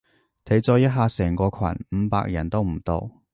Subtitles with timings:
[0.45, 1.59] 睇咗一下成個群，
[1.91, 3.21] 五百人都唔到